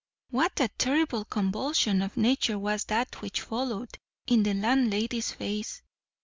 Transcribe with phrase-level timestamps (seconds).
[0.31, 5.83] What a terrible convulsion of nature was that which followed in the landlady's face!